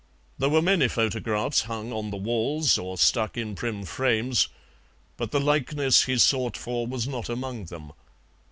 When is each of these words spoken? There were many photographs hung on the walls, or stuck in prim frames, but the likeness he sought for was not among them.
There 0.39 0.49
were 0.49 0.63
many 0.63 0.87
photographs 0.87 1.61
hung 1.65 1.93
on 1.93 2.09
the 2.09 2.17
walls, 2.17 2.75
or 2.75 2.97
stuck 2.97 3.37
in 3.37 3.53
prim 3.53 3.83
frames, 3.85 4.47
but 5.15 5.29
the 5.29 5.39
likeness 5.39 6.05
he 6.05 6.17
sought 6.17 6.57
for 6.57 6.87
was 6.87 7.07
not 7.07 7.29
among 7.29 7.65
them. 7.65 7.91